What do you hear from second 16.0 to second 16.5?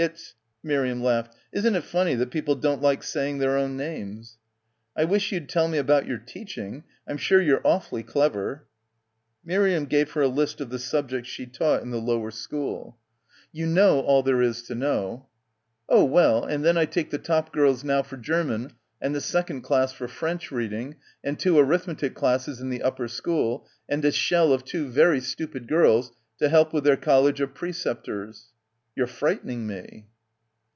well,